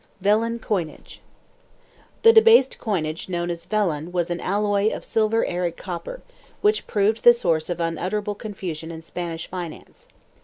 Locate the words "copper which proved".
5.77-7.21